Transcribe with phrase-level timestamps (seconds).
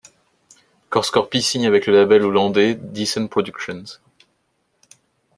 [0.89, 3.83] Cor Scorpii signe avec le label Hollandais Descent Productions.